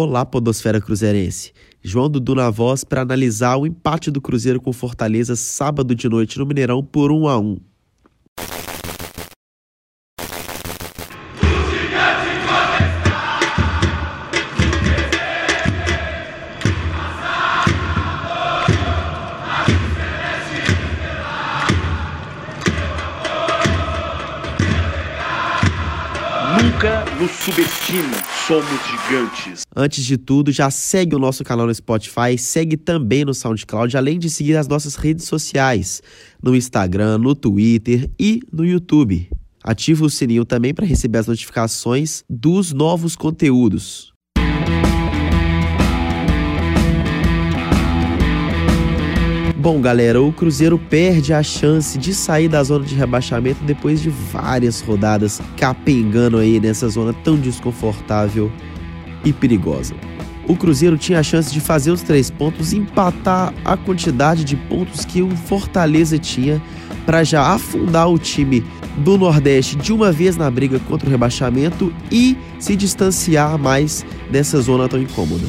[0.00, 1.52] Olá, Podosfera Cruzeirense.
[1.82, 6.38] João Dudu na voz para analisar o empate do Cruzeiro com Fortaleza sábado de noite
[6.38, 7.58] no Mineirão por 1 a 1.
[27.18, 28.14] Nos subestime,
[28.46, 29.62] somos gigantes.
[29.74, 34.18] Antes de tudo, já segue o nosso canal no Spotify, segue também no SoundCloud, além
[34.18, 36.00] de seguir as nossas redes sociais,
[36.40, 39.28] no Instagram, no Twitter e no YouTube.
[39.64, 44.12] Ativa o sininho também para receber as notificações dos novos conteúdos.
[49.70, 54.08] Bom, galera, o Cruzeiro perde a chance de sair da zona de rebaixamento depois de
[54.08, 58.50] várias rodadas capengando aí nessa zona tão desconfortável
[59.22, 59.94] e perigosa.
[60.48, 65.04] O Cruzeiro tinha a chance de fazer os três pontos, empatar a quantidade de pontos
[65.04, 66.62] que o Fortaleza tinha
[67.04, 68.64] para já afundar o time
[68.96, 74.62] do Nordeste de uma vez na briga contra o rebaixamento e se distanciar mais dessa
[74.62, 75.44] zona tão incômoda.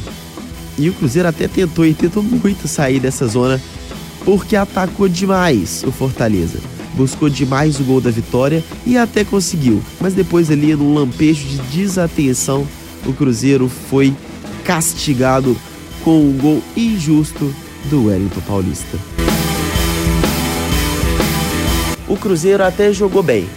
[0.78, 3.62] E o Cruzeiro até tentou e tentou muito sair dessa zona
[4.25, 6.59] porque atacou demais o Fortaleza.
[6.94, 11.58] Buscou demais o gol da vitória e até conseguiu, mas depois ali num lampejo de
[11.58, 12.67] desatenção,
[13.06, 14.14] o Cruzeiro foi
[14.64, 15.56] castigado
[16.03, 17.53] com um gol injusto
[17.86, 18.97] do Wellington Paulista.
[22.08, 23.47] O Cruzeiro até jogou bem,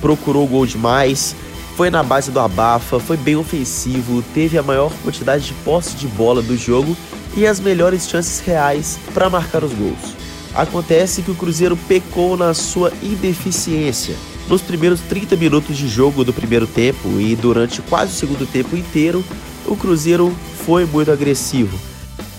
[0.00, 1.34] procurou o gol demais,
[1.76, 6.06] foi na base do abafa, foi bem ofensivo, teve a maior quantidade de posse de
[6.06, 6.96] bola do jogo
[7.36, 10.14] e as melhores chances reais para marcar os gols.
[10.54, 14.14] Acontece que o Cruzeiro pecou na sua ineficiência.
[14.48, 18.76] Nos primeiros 30 minutos de jogo do primeiro tempo e durante quase o segundo tempo
[18.76, 19.24] inteiro,
[19.66, 20.34] o Cruzeiro
[20.66, 21.78] foi muito agressivo.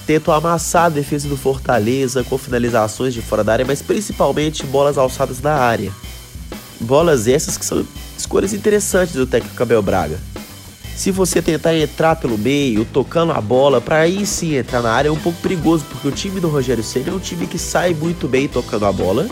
[0.05, 4.97] Tentou amassar a defesa do Fortaleza com finalizações de fora da área, mas principalmente bolas
[4.97, 5.91] alçadas na área.
[6.79, 7.85] Bolas essas que são
[8.17, 10.19] escolhas interessantes do técnico Abel Braga.
[10.95, 15.09] Se você tentar entrar pelo meio, tocando a bola, para aí sim entrar na área
[15.09, 17.93] é um pouco perigoso, porque o time do Rogério Ceni é um time que sai
[17.93, 19.27] muito bem tocando a bola,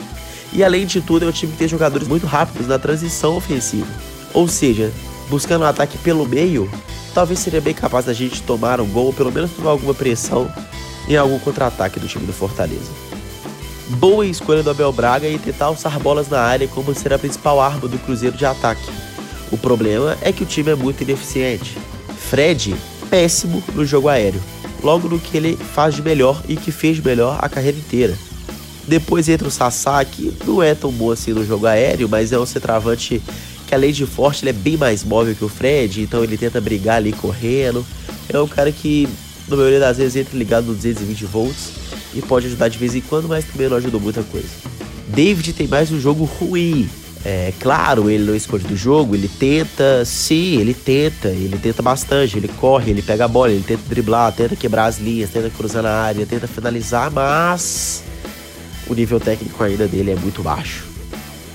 [0.52, 3.88] e além de tudo é um time que tem jogadores muito rápidos na transição ofensiva.
[4.34, 4.92] Ou seja,
[5.30, 6.70] buscando um ataque pelo meio,
[7.14, 10.52] talvez seria bem capaz da gente tomar um gol, ou pelo menos tomar alguma pressão
[11.08, 12.92] em algum contra-ataque do time do Fortaleza.
[13.92, 17.62] Boa escolha do Abel Braga em tentar alçar bolas na área como ser a principal
[17.62, 18.90] arma do Cruzeiro de ataque.
[19.52, 21.78] O problema é que o time é muito ineficiente.
[22.30, 22.76] Fred,
[23.10, 24.42] péssimo no jogo aéreo,
[24.82, 28.18] logo no que ele faz de melhor e que fez de melhor a carreira inteira.
[28.88, 32.40] Depois entra o Sassá, que não é tão bom assim no jogo aéreo, mas é
[32.40, 33.22] um centroavante
[33.68, 36.60] que além de forte, ele é bem mais móvel que o Fred, então ele tenta
[36.60, 37.86] brigar ali correndo.
[38.28, 39.08] É um cara que,
[39.48, 41.72] na maioria das vezes, entra ligado no 220 volts
[42.14, 44.50] e pode ajudar de vez em quando, mas também não ajudou muita coisa.
[45.08, 46.90] David tem mais um jogo ruim,
[47.24, 52.38] é claro, ele não esconde do jogo, ele tenta, sim, ele tenta, ele tenta bastante,
[52.38, 55.84] ele corre, ele pega a bola, ele tenta driblar, tenta quebrar as linhas, tenta cruzar
[55.84, 58.04] na área, tenta finalizar, mas
[58.88, 60.86] o nível técnico ainda dele é muito baixo.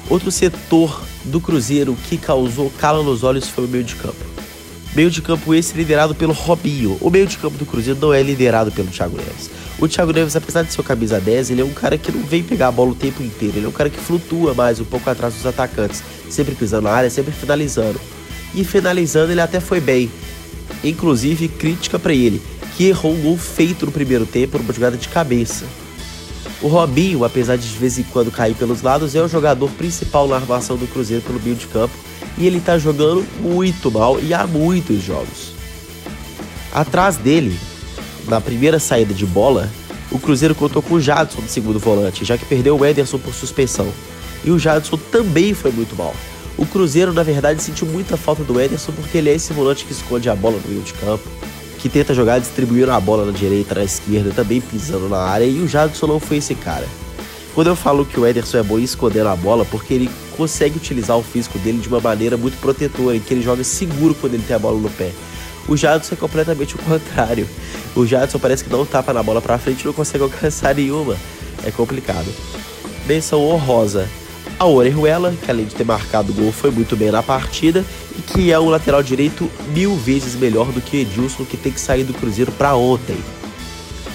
[0.09, 4.25] Outro setor do Cruzeiro que causou cala nos olhos foi o meio de campo.
[4.95, 6.97] Meio de campo esse liderado pelo Robinho.
[7.01, 9.51] O meio de campo do Cruzeiro não é liderado pelo Thiago Neves.
[9.79, 12.23] O Thiago Neves, apesar de ser o camisa 10, ele é um cara que não
[12.23, 13.59] vem pegar a bola o tempo inteiro.
[13.59, 16.93] Ele é um cara que flutua mais um pouco atrás dos atacantes, sempre pisando na
[16.93, 18.01] área, sempre finalizando.
[18.55, 20.11] E finalizando ele até foi bem.
[20.83, 22.41] Inclusive, crítica para ele,
[22.75, 25.67] que errou um gol feito no primeiro tempo numa jogada de cabeça.
[26.63, 30.27] O Robinho, apesar de de vez em quando cair pelos lados, é o jogador principal
[30.27, 31.95] na armação do Cruzeiro pelo meio de campo
[32.39, 35.53] e ele tá jogando muito mal e há muitos jogos.
[36.73, 37.59] Atrás dele,
[38.29, 39.71] na primeira saída de bola,
[40.11, 43.35] o Cruzeiro contou com o Jadson de segundo volante, já que perdeu o Ederson por
[43.35, 43.89] suspensão.
[44.45, 46.15] E o Jadson também foi muito mal.
[46.57, 49.93] O Cruzeiro, na verdade, sentiu muita falta do Ederson porque ele é esse volante que
[49.93, 51.29] esconde a bola no meio de campo,
[51.79, 55.61] que tenta jogar distribuindo a bola na direita, na esquerda, também pisando na área, e
[55.61, 56.87] o Jadson não foi esse cara.
[57.55, 61.17] Quando eu falo que o Ederson é bom escondendo a bola, porque ele consegue utilizar
[61.17, 64.43] o físico dele de uma maneira muito protetora, em que ele joga seguro quando ele
[64.43, 65.11] tem a bola no pé.
[65.69, 67.49] O Jadson é completamente o contrário.
[67.95, 71.17] O Jadson parece que não tapa na bola para frente e não consegue alcançar nenhuma.
[71.65, 72.33] É complicado.
[73.07, 74.09] Menção honrosa
[74.59, 77.85] a Orejuela, que além de ter marcado o gol, foi muito bem na partida
[78.19, 81.81] e que é um lateral direito mil vezes melhor do que Edilson, que tem que
[81.81, 83.17] sair do Cruzeiro para ontem.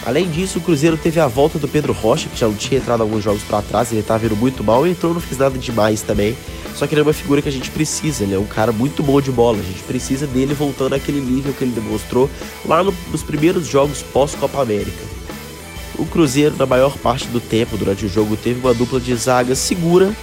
[0.03, 3.01] Além disso, o Cruzeiro teve a volta do Pedro Rocha, que já não tinha entrado
[3.01, 6.35] alguns jogos para trás, ele estava vindo muito mal entrou, não fez nada demais também.
[6.75, 9.03] Só que ele é uma figura que a gente precisa, ele é um cara muito
[9.03, 12.29] bom de bola, a gente precisa dele voltando àquele nível que ele demonstrou
[12.65, 15.03] lá no, nos primeiros jogos pós-Copa América.
[15.99, 19.53] O Cruzeiro, na maior parte do tempo durante o jogo, teve uma dupla de zaga
[19.53, 20.15] segura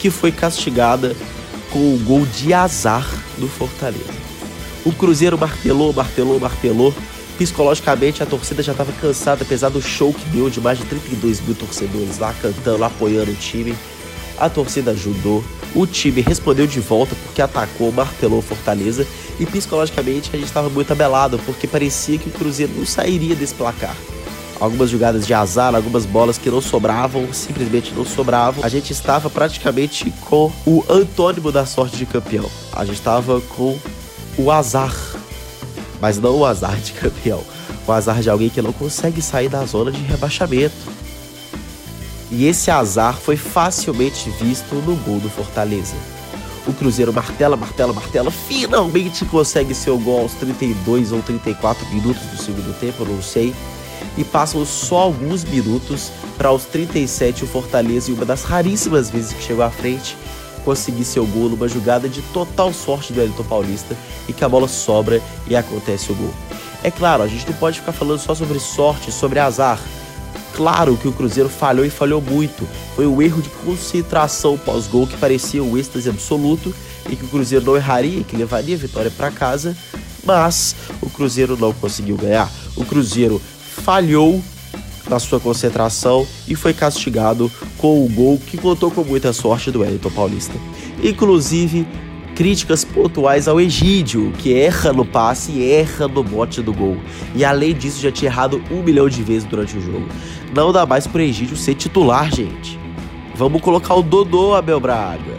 [0.00, 1.14] que foi castigada
[1.70, 3.08] com o gol de azar
[3.38, 4.12] do Fortaleza.
[4.84, 6.92] O Cruzeiro martelou, martelou, martelou
[7.38, 11.40] Psicologicamente, a torcida já estava cansada, apesar do show que deu de mais de 32
[11.40, 13.74] mil torcedores lá cantando, apoiando o time.
[14.38, 15.44] A torcida ajudou,
[15.74, 19.06] o time respondeu de volta porque atacou, martelou Fortaleza
[19.38, 23.54] e psicologicamente a gente estava muito abelado porque parecia que o Cruzeiro não sairia desse
[23.54, 23.96] placar.
[24.60, 28.64] Algumas jogadas de azar, algumas bolas que não sobravam, simplesmente não sobravam.
[28.64, 32.48] A gente estava praticamente com o antônimo da sorte de campeão.
[32.72, 33.76] A gente estava com
[34.38, 34.94] o azar
[36.02, 37.44] mas não o azar de campeão,
[37.86, 40.74] o azar de alguém que não consegue sair da zona de rebaixamento.
[42.28, 45.94] E esse azar foi facilmente visto no gol do Fortaleza.
[46.66, 52.36] O Cruzeiro martela, martela, martela, finalmente consegue seu gol aos 32 ou 34 minutos do
[52.36, 53.54] segundo tempo, eu não sei.
[54.18, 59.32] E passam só alguns minutos para os 37 o Fortaleza, e uma das raríssimas vezes
[59.32, 60.16] que chegou à frente,
[60.64, 63.96] conseguir seu gol numa jogada de total sorte do Elton Paulista
[64.28, 66.32] e que a bola sobra e acontece o gol.
[66.82, 69.78] É claro, a gente não pode ficar falando só sobre sorte, sobre azar.
[70.54, 72.68] Claro que o Cruzeiro falhou e falhou muito.
[72.94, 76.74] Foi um erro de concentração pós-gol que parecia um êxtase absoluto
[77.08, 79.76] e que o Cruzeiro não erraria, que levaria a vitória para casa,
[80.24, 82.50] mas o Cruzeiro não conseguiu ganhar.
[82.76, 83.40] O Cruzeiro
[83.84, 84.42] falhou
[85.08, 89.80] na sua concentração e foi castigado com o gol que contou com muita sorte do
[89.80, 90.54] Wellington Paulista.
[91.02, 91.86] Inclusive,
[92.34, 96.96] críticas pontuais ao Egídio, que erra no passe e erra no bote do gol.
[97.34, 100.06] E além disso, já tinha errado um milhão de vezes durante o jogo.
[100.54, 102.78] Não dá mais pro Egídio ser titular, gente.
[103.34, 105.38] Vamos colocar o Dodô, Abel Braga.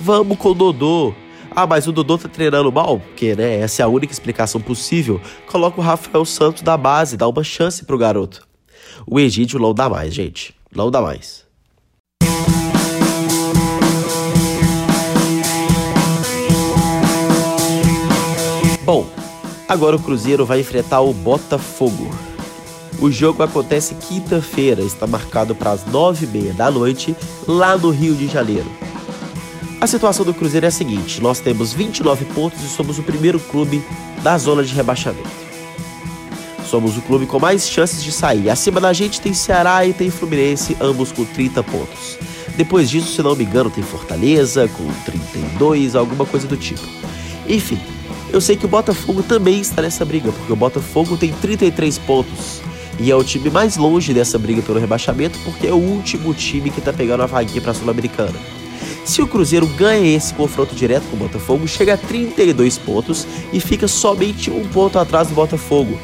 [0.00, 1.14] Vamos com o Dodô.
[1.54, 2.98] Ah, mas o Dodô tá treinando mal?
[2.98, 5.20] Porque, né, essa é a única explicação possível.
[5.46, 8.51] Coloca o Rafael Santos da base, dá uma chance pro garoto.
[9.06, 10.54] O Egídio dá mais, gente.
[10.90, 11.44] Dá mais.
[18.84, 19.06] Bom,
[19.68, 22.10] agora o Cruzeiro vai enfrentar o Botafogo.
[23.00, 27.16] O jogo acontece quinta-feira, está marcado para as nove e meia da noite,
[27.46, 28.70] lá no Rio de Janeiro.
[29.80, 33.40] A situação do Cruzeiro é a seguinte: nós temos 29 pontos e somos o primeiro
[33.40, 33.84] clube
[34.22, 35.51] da zona de rebaixamento.
[36.72, 38.48] Somos o clube com mais chances de sair.
[38.48, 42.16] Acima da gente tem Ceará e tem Fluminense, ambos com 30 pontos.
[42.56, 46.80] Depois disso, se não me engano, tem Fortaleza com 32, alguma coisa do tipo.
[47.46, 47.78] Enfim,
[48.32, 52.62] eu sei que o Botafogo também está nessa briga, porque o Botafogo tem 33 pontos.
[52.98, 56.70] E é o time mais longe dessa briga pelo rebaixamento, porque é o último time
[56.70, 58.38] que está pegando a vaguinha para a Sul-Americana.
[59.04, 63.60] Se o Cruzeiro ganha esse confronto direto com o Botafogo, chega a 32 pontos e
[63.60, 65.98] fica somente um ponto atrás do Botafogo.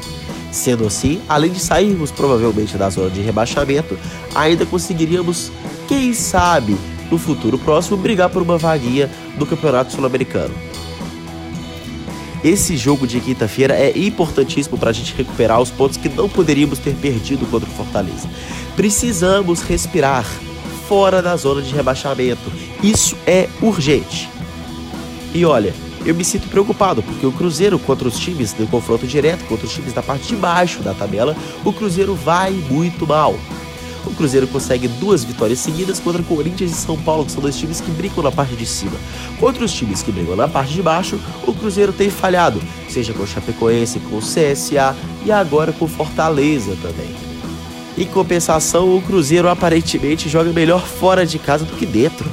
[0.51, 3.97] Sendo assim, além de sairmos provavelmente da zona de rebaixamento,
[4.33, 5.51] ainda conseguiríamos,
[5.87, 6.75] quem sabe,
[7.11, 10.53] no futuro próximo, brigar por uma vaguinha do Campeonato Sul-Americano.
[12.43, 16.79] Esse jogo de quinta-feira é importantíssimo para a gente recuperar os pontos que não poderíamos
[16.79, 18.29] ter perdido contra o Fortaleza.
[18.75, 20.25] Precisamos respirar
[20.87, 22.51] fora da zona de rebaixamento.
[22.81, 24.29] Isso é urgente.
[25.33, 25.73] E olha,
[26.05, 29.73] eu me sinto preocupado, porque o Cruzeiro contra os times do confronto direto, contra os
[29.73, 33.35] times da parte de baixo da tabela, o Cruzeiro vai muito mal.
[34.05, 37.81] O Cruzeiro consegue duas vitórias seguidas contra Corinthians e São Paulo, que são dois times
[37.81, 38.97] que brincam na parte de cima.
[39.39, 43.23] Contra os times que brigam na parte de baixo, o Cruzeiro tem falhado, seja com
[43.23, 47.09] o Chapecoense, com o CSA e agora com o Fortaleza também.
[47.97, 52.29] Em compensação, o Cruzeiro aparentemente joga melhor fora de casa do que dentro.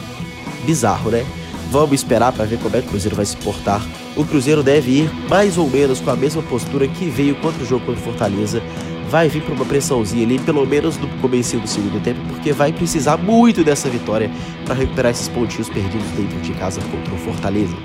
[0.65, 1.27] Bizarro, né?
[1.71, 3.85] Vamos esperar para ver como é que o Cruzeiro vai se portar.
[4.17, 7.67] O Cruzeiro deve ir mais ou menos com a mesma postura que veio contra o
[7.67, 8.63] jogo contra o Fortaleza.
[9.11, 12.73] Vai vir para uma pressãozinha ali, pelo menos no começo do segundo tempo, porque vai
[12.73, 14.31] precisar muito dessa vitória
[14.65, 17.77] para recuperar esses pontinhos perdidos dentro de casa contra o Fortaleza.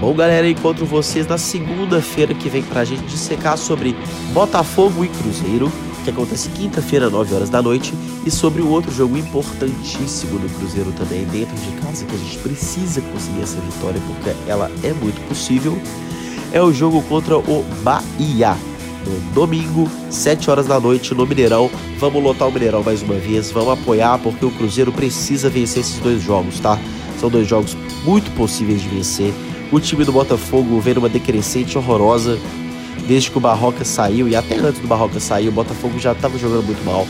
[0.00, 3.96] Bom, galera, encontro vocês na segunda-feira que vem para a gente dissecar sobre
[4.32, 5.72] Botafogo e Cruzeiro
[6.08, 7.92] que acontece quinta-feira, 9 horas da noite,
[8.24, 12.38] e sobre o outro jogo importantíssimo do Cruzeiro também, dentro de casa, que a gente
[12.38, 15.78] precisa conseguir essa vitória, porque ela é muito possível,
[16.50, 18.56] é o jogo contra o Bahia.
[19.06, 21.70] No domingo, 7 horas da noite, no Mineirão.
[21.98, 25.98] Vamos lotar o Mineirão mais uma vez, vamos apoiar, porque o Cruzeiro precisa vencer esses
[26.00, 26.78] dois jogos, tá?
[27.20, 29.32] São dois jogos muito possíveis de vencer.
[29.70, 32.38] O time do Botafogo vem numa decrescente horrorosa
[33.08, 36.38] Desde que o Barroca saiu, e até antes do Barroca sair, o Botafogo já estava
[36.38, 37.08] jogando muito mal.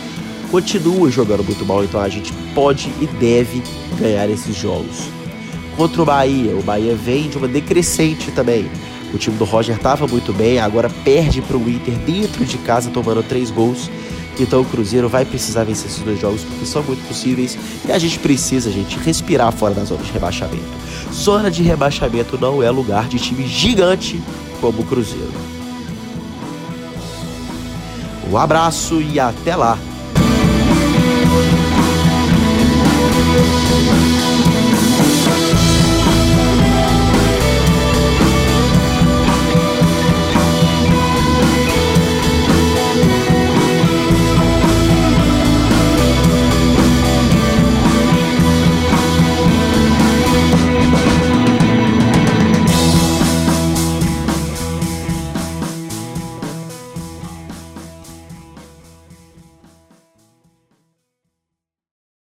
[0.49, 3.61] Continua jogando muito mal, então a gente pode e deve
[3.99, 5.09] ganhar esses jogos.
[5.77, 8.71] Contra o Bahia, o Bahia vem de uma decrescente também.
[9.13, 12.91] O time do Roger estava muito bem, agora perde para o Inter dentro de casa,
[12.91, 13.91] tomando três gols.
[14.39, 17.99] Então o Cruzeiro vai precisar vencer esses dois jogos porque são muito possíveis e a
[17.99, 20.63] gente precisa, gente, respirar fora da zona de rebaixamento.
[21.13, 24.23] Zona de rebaixamento não é lugar de time gigante
[24.61, 25.58] como o Cruzeiro.
[28.31, 29.79] Um abraço e até lá!